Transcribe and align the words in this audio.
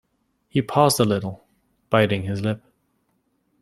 He 0.49 0.63
paused 0.63 0.99
a 0.99 1.05
little, 1.05 1.45
biting 1.91 2.23
his 2.23 2.41
lip. 2.41 2.63